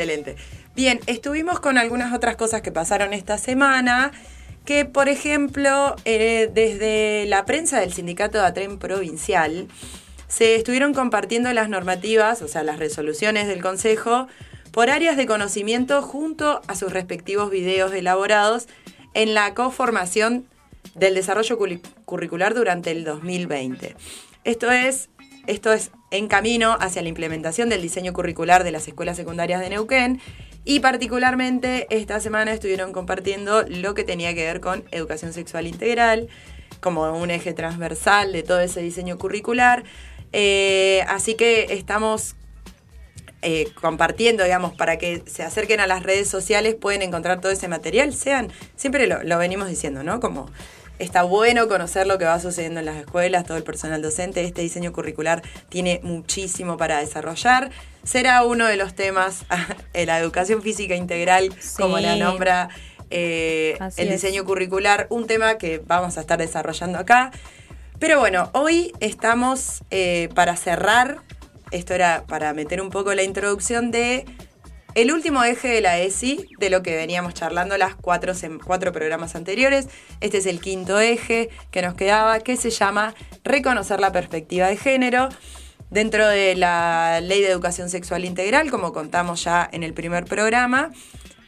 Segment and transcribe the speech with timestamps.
[0.00, 0.36] Excelente.
[0.74, 4.12] Bien, estuvimos con algunas otras cosas que pasaron esta semana,
[4.64, 9.68] que por ejemplo, eh, desde la prensa del sindicato de ATREN provincial,
[10.26, 14.26] se estuvieron compartiendo las normativas, o sea, las resoluciones del Consejo,
[14.70, 18.68] por áreas de conocimiento junto a sus respectivos videos elaborados
[19.12, 20.46] en la conformación
[20.94, 21.58] del desarrollo
[22.06, 23.96] curricular durante el 2020.
[24.44, 25.10] Esto es,
[25.46, 29.70] esto es en camino hacia la implementación del diseño curricular de las escuelas secundarias de
[29.70, 30.20] Neuquén
[30.64, 36.28] y particularmente esta semana estuvieron compartiendo lo que tenía que ver con educación sexual integral
[36.80, 39.84] como un eje transversal de todo ese diseño curricular.
[40.32, 42.36] Eh, así que estamos
[43.42, 47.68] eh, compartiendo, digamos, para que se acerquen a las redes sociales, pueden encontrar todo ese
[47.68, 48.12] material.
[48.14, 50.20] Sean, siempre lo, lo venimos diciendo, ¿no?
[50.20, 50.50] Como
[51.00, 54.44] Está bueno conocer lo que va sucediendo en las escuelas, todo el personal docente.
[54.44, 57.70] Este diseño curricular tiene muchísimo para desarrollar.
[58.04, 59.46] Será uno de los temas,
[59.94, 62.68] en la educación física integral, como la nombra
[63.08, 67.30] eh, el diseño curricular, un tema que vamos a estar desarrollando acá.
[67.98, 71.22] Pero bueno, hoy estamos eh, para cerrar,
[71.70, 74.26] esto era para meter un poco la introducción de
[74.94, 78.32] el último eje de la ESI, de lo que veníamos charlando las cuatro,
[78.64, 79.88] cuatro programas anteriores,
[80.20, 84.76] este es el quinto eje que nos quedaba, que se llama Reconocer la perspectiva de
[84.76, 85.28] género.
[85.90, 90.92] Dentro de la Ley de Educación Sexual Integral, como contamos ya en el primer programa,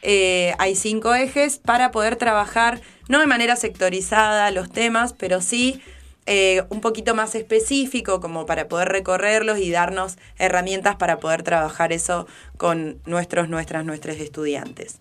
[0.01, 5.81] eh, hay cinco ejes para poder trabajar, no de manera sectorizada los temas, pero sí
[6.25, 11.91] eh, un poquito más específico como para poder recorrerlos y darnos herramientas para poder trabajar
[11.91, 14.99] eso con nuestros, nuestras, nuestros estudiantes.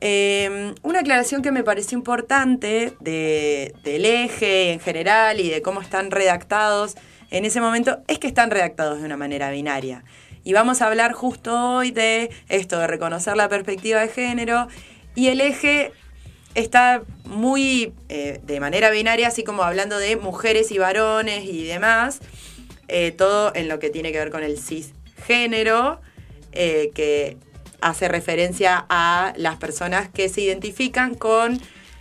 [0.00, 6.10] Eh, una aclaración que me pareció importante del eje en general y de cómo están
[6.10, 6.94] redactados
[7.30, 10.04] en ese momento es que están redactados de una manera binaria.
[10.44, 14.68] Y vamos a hablar justo hoy de esto, de reconocer la perspectiva de género
[15.14, 15.92] y el eje
[16.54, 22.20] está muy eh, de manera binaria, así como hablando de mujeres y varones y demás,
[22.88, 26.00] eh, todo en lo que tiene que ver con el cisgénero,
[26.52, 27.36] eh, que
[27.80, 31.60] hace referencia a las personas que se identifican con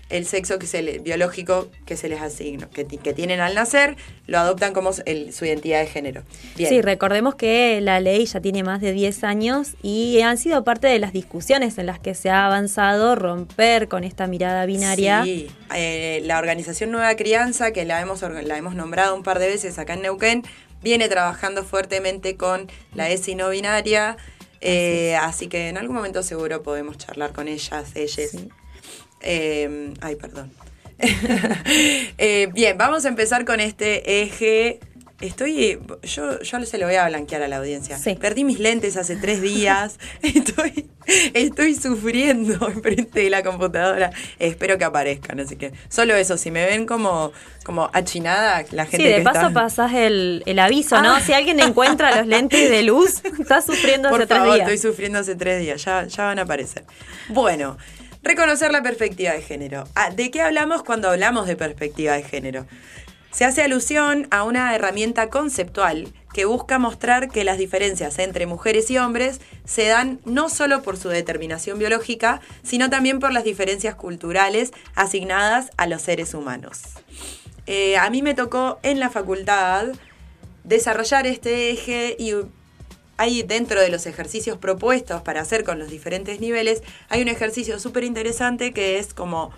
[0.10, 4.74] el sexo que se biológico que se les asigna, que, tienen al nacer, lo adoptan
[4.74, 5.02] como su
[5.46, 6.24] identidad de género.
[6.56, 10.88] Sí, recordemos que la ley ya tiene más de 10 años y han sido parte
[10.88, 15.24] de las discusiones en las que se ha avanzado romper con esta mirada binaria.
[15.24, 19.48] Sí, eh, la organización Nueva Crianza, que la hemos, la hemos nombrado un par de
[19.48, 20.44] veces acá en Neuquén,
[20.82, 24.18] viene trabajando fuertemente con la ESI no binaria.
[24.62, 28.32] Eh, así, que en algún momento seguro podemos charlar con ellas, ellas.
[29.22, 30.52] Eh, ay, perdón.
[32.18, 34.80] Eh, bien, vamos a empezar con este eje.
[35.20, 37.98] Estoy, yo, yo se lo voy a blanquear a la audiencia.
[38.20, 39.98] Perdí mis lentes hace tres días.
[40.22, 40.88] Estoy,
[41.34, 44.12] estoy sufriendo enfrente de la computadora.
[44.38, 46.38] Espero que aparezcan, así que solo eso.
[46.38, 47.32] Si me ven como,
[47.64, 49.08] como achinada, la gente.
[49.08, 51.16] Sí, de paso pasás el, aviso, ¿no?
[51.16, 51.22] Ah.
[51.22, 54.60] Si alguien encuentra los lentes de luz, está sufriendo hace tres días.
[54.60, 55.84] Estoy sufriendo hace tres días.
[55.84, 56.84] Ya, ya van a aparecer.
[57.30, 57.78] Bueno.
[58.28, 59.86] Reconocer la perspectiva de género.
[59.96, 62.66] Ah, ¿De qué hablamos cuando hablamos de perspectiva de género?
[63.32, 68.92] Se hace alusión a una herramienta conceptual que busca mostrar que las diferencias entre mujeres
[68.92, 73.96] y hombres se dan no solo por su determinación biológica, sino también por las diferencias
[73.96, 76.82] culturales asignadas a los seres humanos.
[77.66, 79.86] Eh, a mí me tocó en la facultad
[80.66, 82.34] desarrollar este eje y
[83.18, 87.80] hay dentro de los ejercicios propuestos para hacer con los diferentes niveles, hay un ejercicio
[87.80, 89.52] súper interesante que es como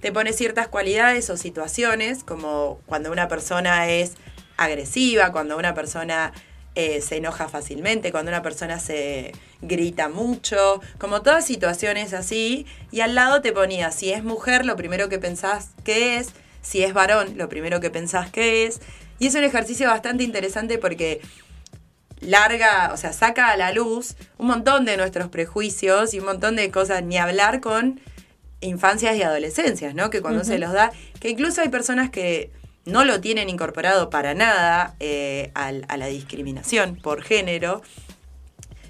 [0.00, 4.12] te pone ciertas cualidades o situaciones, como cuando una persona es
[4.58, 6.32] agresiva, cuando una persona
[6.74, 13.00] eh, se enoja fácilmente, cuando una persona se grita mucho, como todas situaciones así, y
[13.00, 16.92] al lado te ponía, si es mujer, lo primero que pensás que es, si es
[16.92, 18.80] varón, lo primero que pensás que es,
[19.18, 21.20] y es un ejercicio bastante interesante porque
[22.24, 26.56] larga, o sea, saca a la luz un montón de nuestros prejuicios y un montón
[26.56, 28.00] de cosas, ni hablar con
[28.60, 30.10] infancias y adolescencias, ¿no?
[30.10, 32.50] Que cuando se los da, que incluso hay personas que
[32.86, 37.82] no lo tienen incorporado para nada eh, a, a la discriminación por género,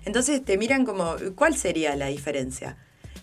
[0.05, 2.77] entonces te miran como, ¿cuál sería la diferencia?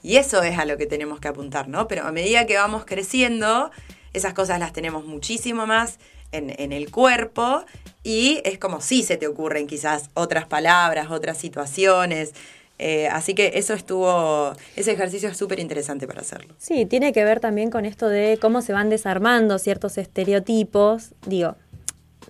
[0.04, 1.88] Y eso es a lo que tenemos que apuntar, ¿no?
[1.88, 3.72] Pero a medida que vamos creciendo,
[4.14, 6.00] esas cosas las tenemos muchísimo más
[6.32, 7.64] en, el cuerpo
[8.04, 12.34] y es como si se te ocurren quizás otras palabras, otras situaciones.
[12.80, 16.56] Eh, así que eso estuvo, ese ejercicio es súper interesante para hacerlo.
[16.58, 21.14] Sí, tiene que ver también con esto de cómo se van desarmando ciertos estereotipos.
[21.28, 21.56] Digo,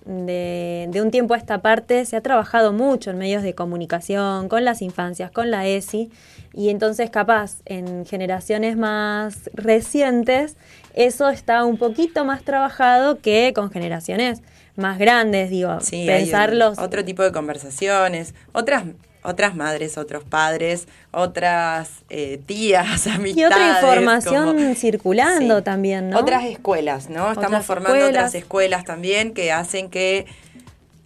[0.04, 4.48] de, de, un tiempo a esta parte se ha trabajado mucho en medios de comunicación,
[4.48, 6.10] con las infancias, con la ESI,
[6.52, 10.56] y entonces capaz en generaciones más recientes
[10.94, 14.42] eso está un poquito más trabajado que con generaciones
[14.76, 16.78] más grandes, digo, sí, pensarlos.
[16.78, 18.84] otro tipo de conversaciones, otras
[19.24, 23.36] otras madres, otros padres, otras eh, tías, amistades.
[23.36, 26.18] Y otra información circulando también, ¿no?
[26.18, 27.30] Otras escuelas, ¿no?
[27.30, 30.26] Estamos formando otras escuelas también que hacen que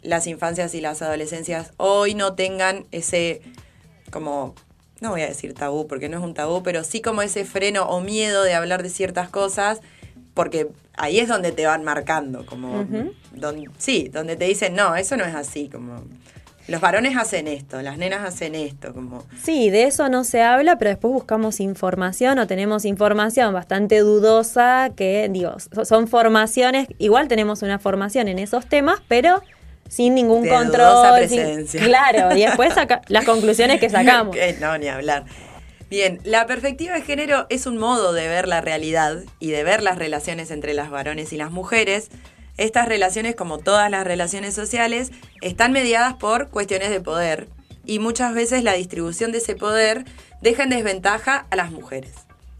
[0.03, 3.43] las infancias y las adolescencias hoy no tengan ese
[4.11, 4.55] como
[5.01, 7.85] no voy a decir tabú porque no es un tabú, pero sí como ese freno
[7.85, 9.81] o miedo de hablar de ciertas cosas,
[10.35, 12.87] porque ahí es donde te van marcando, como,
[13.79, 16.05] sí, donde te dicen, no, eso no es así, como,
[16.69, 19.23] los varones hacen esto, las nenas hacen esto, como...
[19.41, 24.91] Sí, de eso no se habla, pero después buscamos información o tenemos información bastante dudosa
[24.97, 25.55] que, digo,
[25.85, 29.43] son formaciones, igual tenemos una formación en esos temas, pero
[29.89, 31.17] sin ningún control.
[31.17, 31.83] Presencia.
[31.83, 32.75] claro, y después
[33.09, 34.37] las conclusiones que sacamos.
[34.61, 35.25] no, ni hablar.
[35.89, 39.83] Bien, la perspectiva de género es un modo de ver la realidad y de ver
[39.83, 42.11] las relaciones entre las varones y las mujeres.
[42.57, 45.13] Estas relaciones, como todas las relaciones sociales,
[45.43, 47.49] están mediadas por cuestiones de poder
[47.85, 50.05] y muchas veces la distribución de ese poder
[50.43, 52.13] deja en desventaja a las mujeres.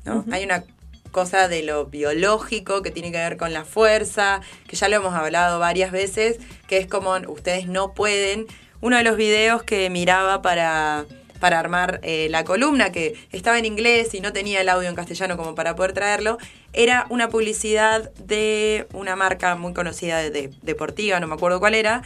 [0.05, 0.25] ¿no?
[0.31, 0.63] Hay una
[1.11, 5.15] cosa de lo biológico que tiene que ver con la fuerza, que ya lo hemos
[5.15, 6.39] hablado varias veces,
[6.69, 8.47] que es como ustedes no pueden.
[8.81, 11.07] Uno de los videos que miraba para,
[11.41, 14.95] para armar eh, la columna, que estaba en inglés y no tenía el audio en
[14.95, 16.39] castellano como para poder traerlo,
[16.73, 22.03] era una publicidad de una marca muy conocida de deportiva, no me acuerdo cuál era,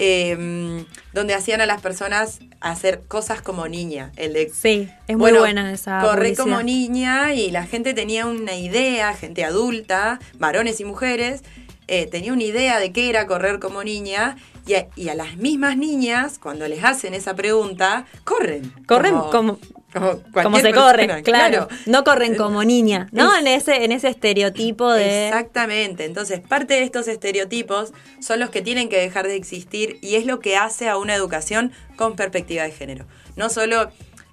[0.00, 4.12] Em, donde hacían a las personas hacer cosas como niña.
[4.14, 6.00] El de, sí, es muy buena esa.
[6.00, 11.42] Corre como niña y la gente tenía una idea, gente adulta, varones y mujeres,
[11.88, 14.36] eh, tenía una idea de qué era correr como niña
[14.68, 18.72] y a, y a, las mismas niñas, cuando les hacen esa pregunta, corren.
[18.86, 19.58] Corren como, como,
[20.60, 21.68] se corren, claro.
[21.86, 23.36] No corren como niña, ¿no?
[23.36, 25.28] en ese, en ese estereotipo de.
[25.28, 26.04] Exactamente.
[26.04, 30.26] Entonces, parte de estos estereotipos son los que tienen que dejar de existir y es
[30.26, 33.06] lo que hace a una educación con perspectiva de género.
[33.36, 33.90] No solo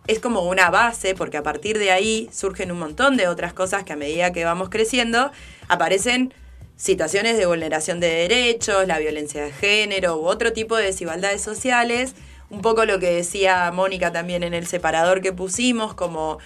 [0.08, 3.84] es como una base, porque a partir de ahí surgen un montón de otras cosas
[3.84, 5.32] que a medida que vamos creciendo
[5.68, 6.34] aparecen
[6.78, 12.14] situaciones de vulneración de derechos, la violencia de género u otro tipo de desigualdades sociales
[12.50, 16.40] un poco lo que decía Mónica también en el separador que pusimos, como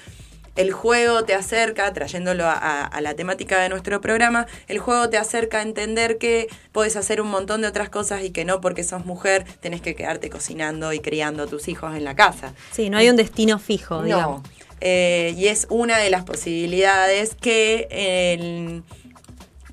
[0.59, 5.59] el juego te acerca, trayéndolo a, la temática de nuestro programa, el juego te acerca
[5.59, 9.05] a entender que puedes hacer un montón de otras cosas y que no porque sos
[9.05, 12.53] mujer tenés que quedarte cocinando y criando a tus hijos en la casa.
[12.71, 14.41] Sí, no hay un destino fijo, digamos.
[14.81, 18.81] Eh, y es una de las posibilidades que,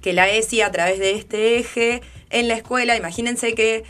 [0.00, 2.00] que la ESI a través de este eje
[2.31, 3.84] en la escuela, imagínense que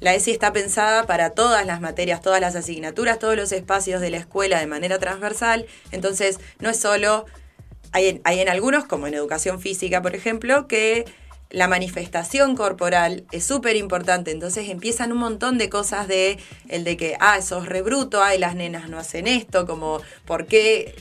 [0.00, 4.10] la ESI está pensada para todas las materias, todas las asignaturas, todos los espacios de
[4.10, 5.66] la escuela de manera transversal.
[5.90, 7.26] Entonces, no es solo,
[7.92, 11.04] hay en, hay en algunos, como en educación física, por ejemplo, que
[11.50, 16.96] la manifestación corporal es súper importante, entonces empiezan un montón de cosas de el de
[16.96, 20.94] que, ah, sos rebruto, ay, las nenas no hacen esto, como, ¿por qué?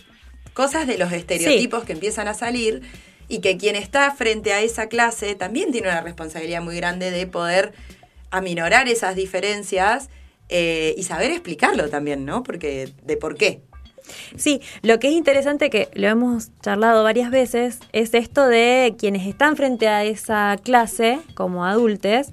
[0.53, 2.81] Cosas de los estereotipos que empiezan a salir
[3.27, 7.27] y que quien está frente a esa clase también tiene una responsabilidad muy grande de
[7.27, 7.73] poder
[8.31, 10.09] aminorar esas diferencias
[10.49, 12.43] eh, y saber explicarlo también, ¿no?
[12.43, 13.61] Porque de por qué.
[14.37, 19.27] Sí, lo que es interesante que lo hemos charlado varias veces es esto de quienes
[19.27, 22.27] están frente a esa clase como adultos,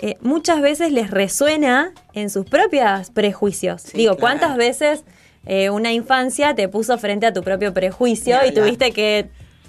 [0.00, 3.84] eh, muchas veces les resuena en sus propios prejuicios.
[3.92, 5.04] Digo, ¿cuántas veces
[5.44, 9.28] eh, una infancia te puso frente a tu propio prejuicio y tuviste que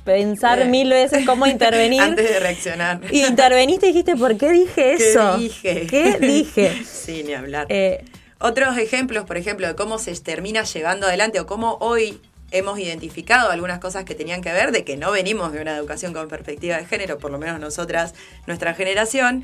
[0.10, 2.02] pensar mil veces cómo intervenir.
[2.02, 3.02] Antes de reaccionar.
[3.12, 5.36] Y interveniste y dijiste, ¿por qué dije eso?
[5.36, 5.88] ¿Qué dije?
[5.88, 6.84] ¿Qué dije?
[6.92, 7.68] sí, ni hablar.
[7.70, 8.04] Eh,
[8.40, 12.20] Otros ejemplos, por ejemplo, de cómo se termina llevando adelante o cómo hoy
[12.52, 16.14] hemos identificado algunas cosas que tenían que ver de que no venimos de una educación
[16.14, 18.16] con perspectiva de género, por lo menos nosotras,
[18.48, 19.44] nuestra generación,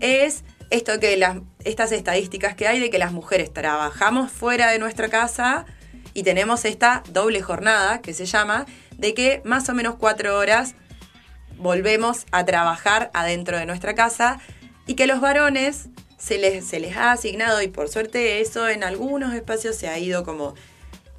[0.00, 4.78] es esto que las, estas estadísticas que hay de que las mujeres trabajamos fuera de
[4.78, 5.66] nuestra casa
[6.14, 8.64] y tenemos esta doble jornada que se llama
[8.98, 10.74] de que más o menos cuatro horas
[11.56, 14.38] volvemos a trabajar adentro de nuestra casa
[14.86, 15.88] y que los varones
[16.18, 19.98] se les, se les ha asignado, y por suerte eso en algunos espacios se ha
[19.98, 20.54] ido como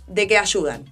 [0.07, 0.86] de que ayudan,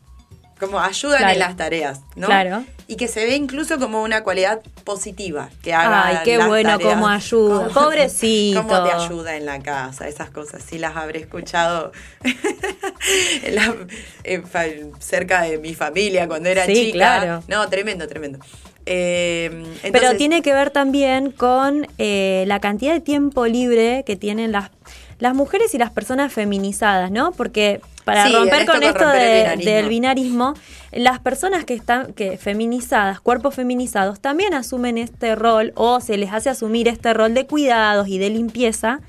[0.59, 2.27] como ayudan en las tareas, ¿no?
[2.27, 2.63] Claro.
[2.87, 6.07] Y que se ve incluso como una cualidad positiva que haga.
[6.07, 7.67] Ay, qué bueno cómo ayuda.
[7.73, 8.61] Pobrecito.
[8.61, 10.63] Cómo te ayuda en la casa, esas cosas.
[10.63, 11.91] Sí las habré escuchado
[14.99, 16.93] cerca de mi familia cuando era sí, chica.
[16.93, 17.43] Claro.
[17.47, 18.39] No, tremendo, tremendo.
[18.85, 24.51] Eh, Pero tiene que ver también con eh, la cantidad de tiempo libre que tienen
[24.51, 24.69] las,
[25.17, 27.31] las mujeres y las personas feminizadas, ¿no?
[27.31, 29.71] Porque para Sí, romper esto con esto romper el de- binarismo.
[29.73, 30.53] del binarismo,
[30.93, 36.31] las personas que están que feminizadas, cuerpos feminizados, también asumen este rol o se les
[36.31, 39.01] hace asumir este rol de cuidados y de limpieza.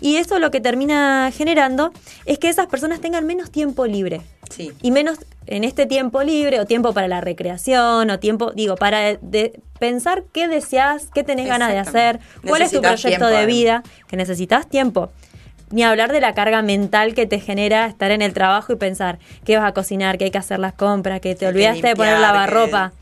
[0.00, 1.92] Y eso lo que termina generando
[2.26, 4.72] es que esas personas tengan menos tiempo libre Sí.
[4.82, 9.16] y menos en este tiempo libre o tiempo para la recreación o tiempo, digo, para
[9.16, 13.46] de- pensar qué deseas, qué tenés ganas de hacer, cuál es tu proyecto tiempo, de
[13.46, 15.10] vida, que necesitas tiempo.
[15.70, 19.18] Ni hablar de la carga mental que te genera estar en el trabajo y pensar
[19.44, 21.96] qué vas a cocinar, que hay que hacer las compras, que te que olvidaste de
[21.96, 22.92] poner lavarropa.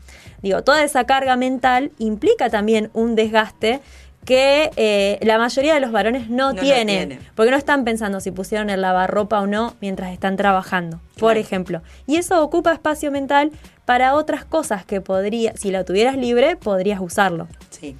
[0.41, 3.79] Digo, toda esa carga mental implica también un desgaste
[4.25, 7.19] que eh, la mayoría de los varones no, tienen, tienen.
[7.35, 11.81] porque no están pensando si pusieron el lavarropa o no mientras están trabajando, por ejemplo.
[12.07, 13.51] Y eso ocupa espacio mental
[13.85, 17.47] para otras cosas que podría, si la tuvieras libre, podrías usarlo.
[17.69, 17.97] Sí.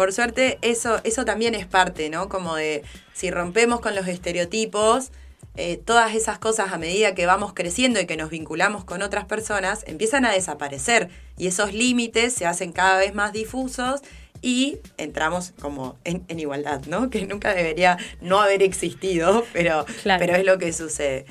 [0.00, 2.30] Por suerte, eso, eso también es parte, ¿no?
[2.30, 5.10] Como de si rompemos con los estereotipos,
[5.56, 9.26] eh, todas esas cosas a medida que vamos creciendo y que nos vinculamos con otras
[9.26, 11.10] personas, empiezan a desaparecer.
[11.36, 14.00] Y esos límites se hacen cada vez más difusos
[14.40, 17.10] y entramos como en, en igualdad, ¿no?
[17.10, 20.18] Que nunca debería no haber existido, pero, Claro.
[20.18, 21.26] pero es lo que sucede.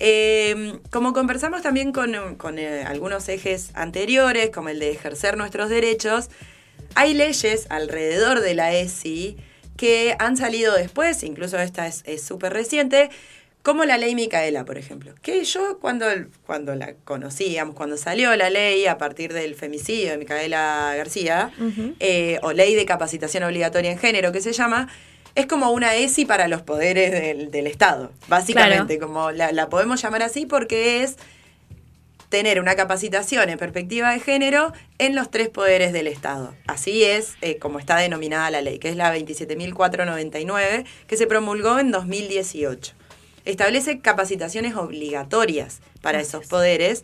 [0.00, 5.68] Eh, como conversamos también con, con, eh, algunos ejes anteriores, como el de ejercer nuestros
[5.68, 6.30] derechos,
[6.94, 9.36] hay leyes alrededor de la ESI
[9.76, 13.10] que han salido después, incluso esta es es súper reciente,
[13.62, 15.12] como la ley Micaela, por ejemplo.
[15.20, 16.06] Que yo cuando,
[16.46, 21.50] cuando la conocíamos, cuando salió la ley a partir del femicidio de Micaela García,
[22.00, 24.88] eh, o ley de capacitación obligatoria en género que se llama,
[25.34, 30.00] es como una ESI para los poderes del, del Estado, básicamente, como la, la podemos
[30.00, 31.16] llamar así porque es
[32.28, 36.54] tener una capacitación en perspectiva de género en los tres poderes del Estado.
[36.66, 41.78] Así es eh, como está denominada la ley, que es la 27.499, que se promulgó
[41.78, 42.94] en 2018.
[43.44, 47.02] Establece capacitaciones obligatorias para esos poderes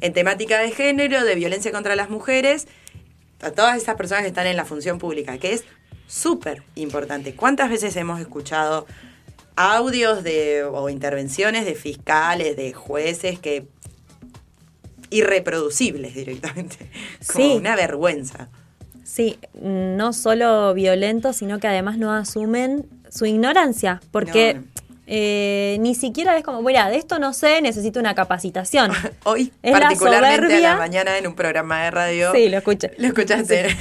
[0.00, 2.68] en temática de género, de violencia contra las mujeres,
[3.40, 5.64] a todas esas personas que están en la función pública, que es
[6.06, 7.34] súper importante.
[7.34, 8.86] ¿Cuántas veces hemos escuchado
[9.56, 13.66] audios de, o intervenciones de fiscales, de jueces que
[15.10, 16.76] irreproducibles directamente?
[17.32, 17.54] Como Sí.
[17.56, 18.48] una vergüenza.
[19.04, 24.62] Sí, no solo violentos, sino que además no asumen su ignorancia, porque No.
[25.06, 28.92] eh, ni siquiera es como, mira, de esto no sé, necesito una capacitación.
[29.24, 30.70] Hoy, Es la particularmente a soberbia.
[30.72, 32.32] la mañana en un programa de radio.
[32.32, 32.92] Sí, lo escuché.
[32.98, 33.74] Lo escuchaste.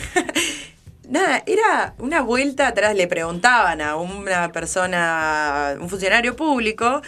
[1.09, 7.01] Nada, era una vuelta atrás, le preguntaban a una persona, un funcionario público,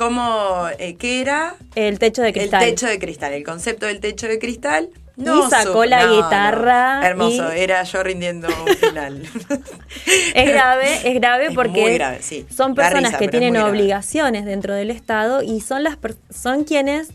[0.00, 2.62] cómo, eh, qué era El techo de cristal.
[2.62, 4.88] el techo de cristal, el concepto del techo de cristal.
[5.16, 7.06] No sacó la no, guitarra no.
[7.06, 9.22] Hermoso, y- era yo rindiendo un final.
[10.34, 12.46] Es grave, es grave Es porque muy grave, sí.
[12.48, 13.68] son personas risa, que es tienen grave.
[13.70, 17.10] obligaciones dentro del Estado y son las per- son quienes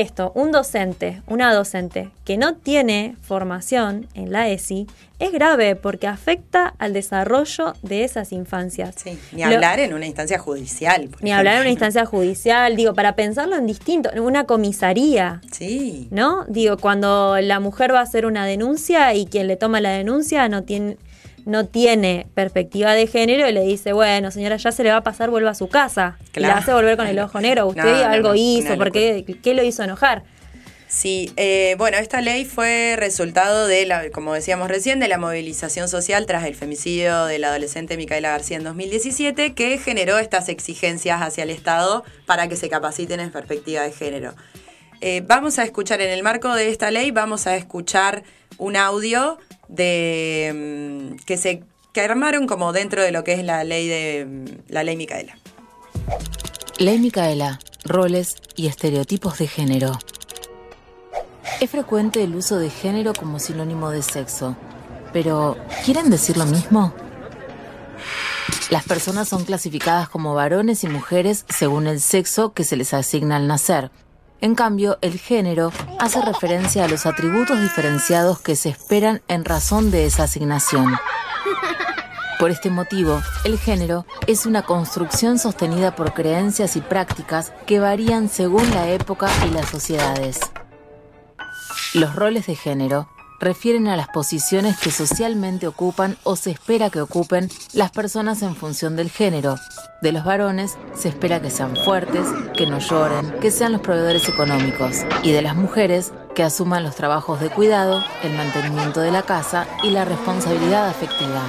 [0.00, 4.86] esto, un docente, una docente que no tiene formación en la ESI
[5.20, 8.96] es grave porque afecta al desarrollo de esas infancias.
[9.02, 11.08] Sí, ni Lo- hablar en una instancia judicial.
[11.20, 16.08] ni hablar en una instancia judicial, digo, para pensarlo en distinto, en una comisaría, Sí.
[16.10, 16.44] ¿no?
[16.48, 20.48] Digo, cuando la mujer va a hacer una denuncia y quien le toma la denuncia
[20.48, 20.96] no tiene,
[21.44, 25.02] no tiene perspectiva de género y le dice, bueno, señora, ya se le va a
[25.02, 26.16] pasar, vuelva a su casa.
[26.34, 26.60] Y la Claro.
[26.60, 27.66] hace volver con el ojo negro.
[27.68, 30.24] Usted No, no, algo no, hizo, porque ¿qué lo hizo enojar?
[30.86, 35.88] Sí, eh, bueno, esta ley fue resultado de, la, como decíamos recién, de la movilización
[35.88, 41.20] social tras el femicidio de la adolescente Micaela García en 2017, que generó estas exigencias
[41.20, 44.34] hacia el Estado para que se capaciten en perspectiva de género.
[45.06, 48.24] Eh, vamos a escuchar, en el marco de esta ley, vamos a escuchar
[48.56, 49.36] un audio
[49.68, 51.62] de mm, que se
[52.02, 55.36] armaron como dentro de lo que es la ley de mm, la ley Micaela.
[56.78, 59.92] Ley Micaela, roles y estereotipos de género.
[61.60, 64.56] Es frecuente el uso de género como sinónimo de sexo,
[65.12, 66.94] pero ¿quieren decir lo mismo?
[68.70, 73.36] Las personas son clasificadas como varones y mujeres según el sexo que se les asigna
[73.36, 73.90] al nacer.
[74.40, 79.90] En cambio, el género hace referencia a los atributos diferenciados que se esperan en razón
[79.90, 80.94] de esa asignación.
[82.38, 88.28] Por este motivo, el género es una construcción sostenida por creencias y prácticas que varían
[88.28, 90.40] según la época y las sociedades.
[91.94, 93.08] Los roles de género
[93.44, 98.56] refieren a las posiciones que socialmente ocupan o se espera que ocupen las personas en
[98.56, 99.56] función del género.
[100.00, 104.28] De los varones se espera que sean fuertes, que no lloren, que sean los proveedores
[104.28, 105.04] económicos.
[105.22, 109.66] Y de las mujeres que asuman los trabajos de cuidado, el mantenimiento de la casa
[109.82, 111.42] y la responsabilidad afectiva.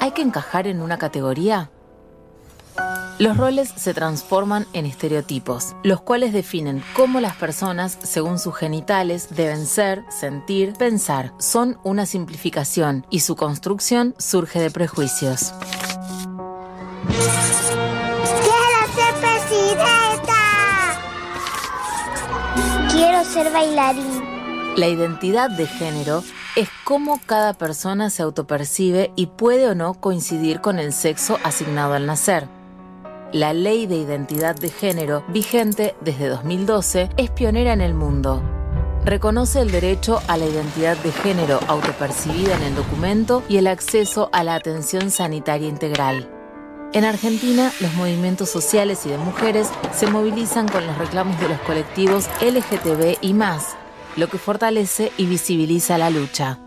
[0.00, 1.70] ¿Hay que encajar en una categoría?
[3.18, 9.28] Los roles se transforman en estereotipos, los cuales definen cómo las personas, según sus genitales,
[9.30, 11.32] deben ser, sentir, pensar.
[11.38, 15.52] Son una simplificación y su construcción surge de prejuicios.
[18.42, 20.34] ¡Quiero ser presidenta!
[22.90, 24.24] Quiero ser bailarín.
[24.76, 26.24] La identidad de género
[26.56, 31.94] es cómo cada persona se autopercibe y puede o no coincidir con el sexo asignado
[31.94, 32.48] al nacer.
[33.34, 38.40] La ley de identidad de género, vigente desde 2012, es pionera en el mundo.
[39.04, 44.30] Reconoce el derecho a la identidad de género autopercibida en el documento y el acceso
[44.32, 46.30] a la atención sanitaria integral.
[46.92, 51.58] En Argentina, los movimientos sociales y de mujeres se movilizan con los reclamos de los
[51.62, 53.76] colectivos LGTB y más,
[54.14, 56.60] lo que fortalece y visibiliza la lucha.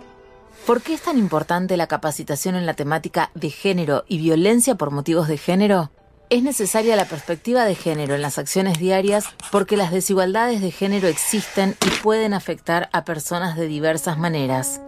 [0.66, 4.92] ¿Por qué es tan importante la capacitación en la temática de género y violencia por
[4.92, 5.92] motivos de género?
[6.30, 11.08] Es necesaria la perspectiva de género en las acciones diarias porque las desigualdades de género
[11.08, 14.82] existen y pueden afectar a personas de diversas maneras.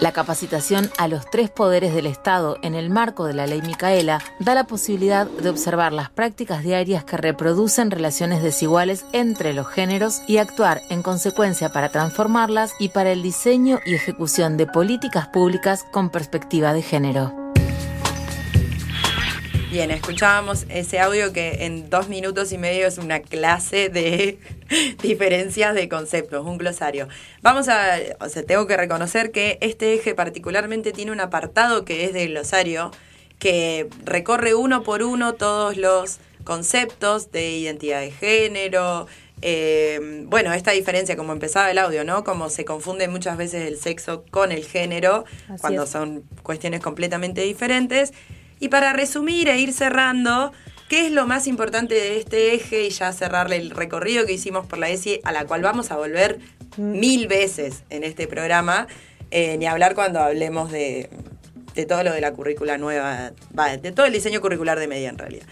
[0.00, 4.22] La capacitación a los tres poderes del Estado en el marco de la ley Micaela
[4.38, 10.22] da la posibilidad de observar las prácticas diarias que reproducen relaciones desiguales entre los géneros
[10.28, 15.84] y actuar en consecuencia para transformarlas y para el diseño y ejecución de políticas públicas
[15.90, 17.49] con perspectiva de género.
[19.70, 24.36] Bien, escuchábamos ese audio que en dos minutos y medio es una clase de
[25.02, 27.06] diferencias de conceptos, un glosario.
[27.40, 32.04] Vamos a, o sea, tengo que reconocer que este eje particularmente tiene un apartado que
[32.04, 32.90] es de glosario,
[33.38, 39.06] que recorre uno por uno todos los conceptos de identidad de género,
[39.40, 42.24] eh, bueno, esta diferencia, como empezaba el audio, ¿no?
[42.24, 45.90] Como se confunde muchas veces el sexo con el género, Así cuando es.
[45.90, 48.12] son cuestiones completamente diferentes.
[48.60, 50.52] Y para resumir e ir cerrando,
[50.88, 52.84] ¿qué es lo más importante de este eje?
[52.84, 55.96] Y ya cerrarle el recorrido que hicimos por la ESI, a la cual vamos a
[55.96, 56.38] volver
[56.76, 58.86] mil veces en este programa,
[59.30, 61.08] eh, ni hablar cuando hablemos de,
[61.74, 65.08] de todo lo de la currícula nueva, va, de todo el diseño curricular de media
[65.08, 65.46] en realidad.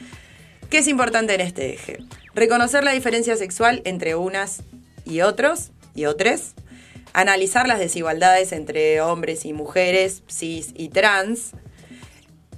[0.71, 1.99] ¿Qué es importante en este eje?
[2.35, 4.63] Reconocer la diferencia sexual entre unas
[5.07, 6.53] y otros y otros.
[7.15, 11.53] Analizar las desigualdades entre hombres y mujeres, cis y trans.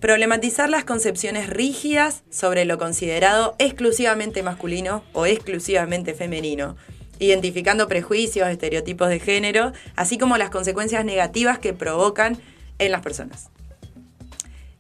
[0.01, 6.77] Problematizar las concepciones rígidas sobre lo considerado exclusivamente masculino o exclusivamente femenino,
[7.19, 12.39] identificando prejuicios, estereotipos de género, así como las consecuencias negativas que provocan
[12.79, 13.51] en las personas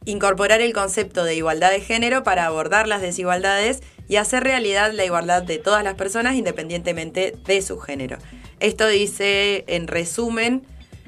[0.04, 5.04] incorporar el concepto de igualdad de género para abordar las desigualdades y hacer realidad la
[5.04, 8.18] igualdad de todas las personas independientemente de su género.
[8.58, 10.66] Esto dice, en resumen,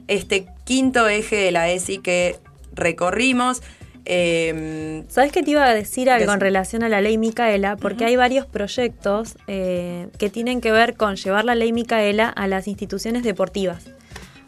[0.08, 2.38] este quinto eje de la ESI que
[2.74, 3.62] recorrimos.
[4.04, 7.76] Eh, ¿Sabes qué te iba a decir algo en relación a la ley Micaela?
[7.76, 12.46] Porque hay varios proyectos eh, que tienen que ver con llevar la ley Micaela a
[12.46, 13.84] las instituciones deportivas.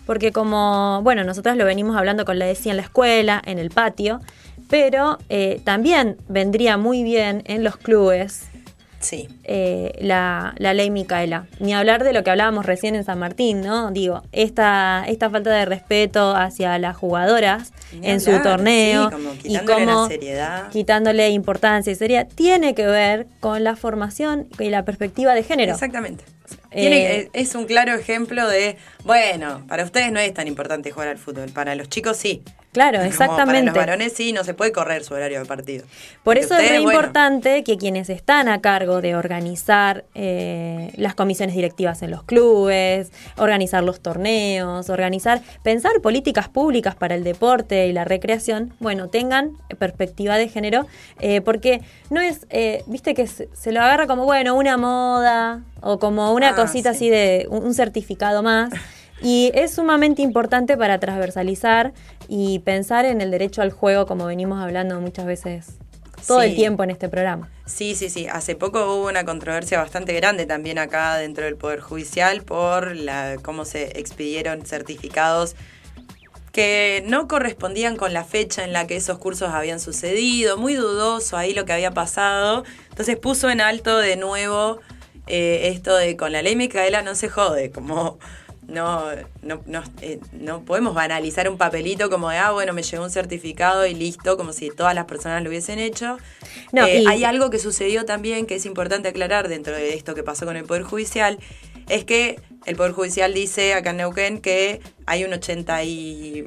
[0.07, 3.71] Porque como, bueno, nosotros lo venimos hablando con la ESI en la escuela, en el
[3.71, 4.21] patio,
[4.69, 8.49] pero eh, también vendría muy bien en los clubes
[9.05, 9.29] sí.
[9.45, 11.47] eh, la, la ley Micaela.
[11.61, 13.91] Ni hablar de lo que hablábamos recién en San Martín, ¿no?
[13.91, 19.11] Digo, esta, esta falta de respeto hacia las jugadoras En su torneo
[19.43, 20.71] sí, y cómo seriedad.
[20.71, 25.73] quitándole importancia y sería tiene que ver con la formación y la perspectiva de género.
[25.73, 26.25] Exactamente.
[26.71, 31.09] Eh, Tiene- es un claro ejemplo de, bueno, para ustedes no es tan importante jugar
[31.09, 32.43] al fútbol, para los chicos sí.
[32.75, 33.71] Claro, Como exactamente.
[33.71, 35.85] Para los varones sí, no se puede correr su horario de partido.
[35.85, 41.15] Por Porque eso es bueno, importante que quienes están a cargo de organizar eh, las
[41.15, 47.87] comisiones directivas en los clubes, organizar los torneos, organizar, pensar políticas públicas para el deporte
[47.87, 50.87] y la recreación, bueno, tengan perspectiva de género,
[51.21, 55.61] eh, porque no es, eh, viste que se, se lo agarra como, bueno, una moda
[55.81, 56.97] o como una Ah, cosita sí.
[56.97, 58.71] así de un, un certificado más.
[59.25, 61.95] Y es sumamente importante para transversalizar
[62.29, 65.79] y pensar en el derecho al juego, como venimos hablando muchas veces
[66.27, 67.51] todo el tiempo en este programa.
[67.65, 68.27] Sí, sí, sí.
[68.31, 73.37] Hace poco hubo una controversia bastante grande también acá dentro del Poder Judicial por la
[73.43, 75.57] cómo se expidieron certificados
[76.53, 81.39] que no correspondían con la fecha en la que esos cursos habían sucedido, muy dudoso
[81.39, 82.65] ahí lo que había pasado.
[82.91, 84.81] Entonces puso en alto de nuevo
[85.27, 88.19] eh, esto de con la ley Micaela no se jode, como
[88.69, 89.05] no,
[89.43, 93.11] no, no, eh, no podemos banalizar un papelito como de, ah, bueno, me llegó un
[93.11, 96.19] certificado y listo, como si todas las personas lo hubiesen hecho.
[96.73, 100.15] No, Eh, y- Hay algo que sucedió también que es importante aclarar dentro de esto
[100.15, 101.39] que pasó con el Poder Judicial,
[101.89, 106.45] es que el Poder Judicial dice acá en Neuquén que hay un 80 y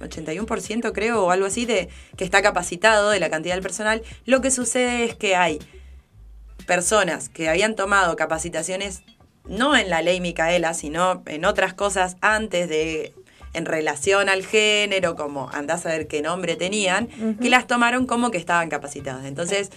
[0.00, 4.02] 81% creo o algo así de que está capacitado de la cantidad del personal.
[4.26, 5.58] Lo que sucede es que hay
[6.66, 9.02] personas que habían tomado capacitaciones
[9.48, 13.14] no en la ley Micaela, sino en otras cosas antes de
[13.54, 17.08] en relación al género, como andás a ver qué nombre tenían,
[17.40, 19.24] que las tomaron como que estaban capacitadas.
[19.24, 19.70] Entonces,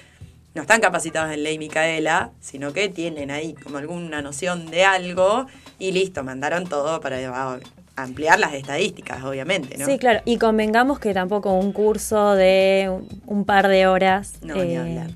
[0.53, 5.45] no están capacitados en ley Micaela, sino que tienen ahí como alguna noción de algo
[5.77, 7.59] y listo, mandaron todo para
[7.95, 9.85] ampliar las estadísticas, obviamente, ¿no?
[9.85, 12.91] Sí, claro, y convengamos que tampoco un curso de
[13.25, 15.07] un par de horas eh,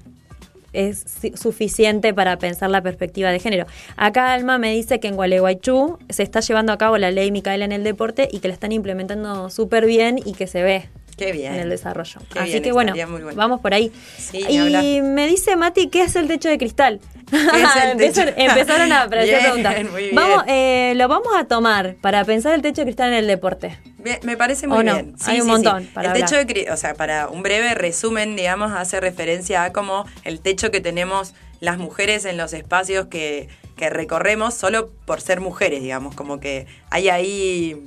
[0.74, 1.06] es
[1.36, 3.66] suficiente para pensar la perspectiva de género.
[3.96, 7.66] Acá Alma me dice que en Gualeguaychú se está llevando a cabo la ley Micaela
[7.66, 11.32] en el deporte y que la están implementando súper bien y que se ve Qué
[11.32, 11.54] bien.
[11.54, 12.22] En el desarrollo.
[12.36, 12.94] Así que bueno,
[13.36, 13.92] vamos por ahí.
[14.34, 17.00] y me dice Mati, ¿qué es el techo de cristal?
[17.34, 19.76] Empezaron a aparecer preguntas.
[20.14, 23.80] Vamos, eh, lo vamos a tomar para pensar el techo de cristal en el deporte.
[24.24, 25.16] me parece muy bien.
[25.26, 25.90] Hay un montón.
[26.02, 30.40] el techo de o sea, para un breve resumen, digamos, hace referencia a como el
[30.40, 33.48] techo que tenemos las mujeres en los espacios que,
[33.78, 37.82] que recorremos solo por ser mujeres, digamos, como que hay ahí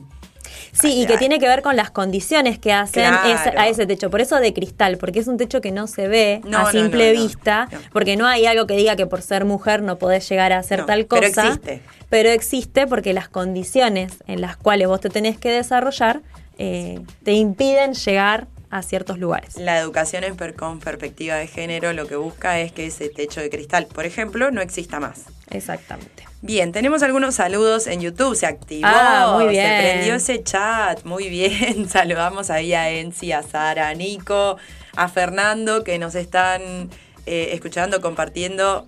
[0.73, 4.11] Sí, y que tiene que ver con las condiciones que hacen a ese techo.
[4.11, 7.69] Por eso de cristal, porque es un techo que no se ve a simple vista,
[7.93, 10.87] porque no hay algo que diga que por ser mujer no podés llegar a hacer
[10.87, 11.21] tal cosa.
[11.21, 11.83] Pero existe.
[12.09, 16.23] Pero existe porque las condiciones en las cuales vos te tenés que desarrollar
[16.59, 19.57] eh, te impiden llegar a ciertos lugares.
[19.57, 20.25] La educación
[20.57, 24.51] con perspectiva de género lo que busca es que ese techo de cristal, por ejemplo,
[24.51, 25.25] no exista más.
[25.51, 26.25] Exactamente.
[26.47, 28.37] Bien, tenemos algunos saludos en YouTube.
[28.37, 29.67] Se activó, ah, muy bien.
[29.67, 31.03] se prendió ese chat.
[31.03, 31.89] Muy bien.
[31.89, 34.57] Saludamos ahí a Enzi, a Sara, a Nico,
[34.95, 36.89] a Fernando que nos están
[37.27, 38.87] eh, escuchando, compartiendo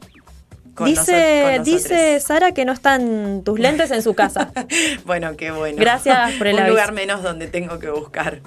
[0.85, 4.53] dice, dice Sara que no están tus lentes en su casa.
[5.05, 5.77] bueno, qué bueno.
[5.79, 8.41] Gracias por el Un lugar menos donde tengo que buscar.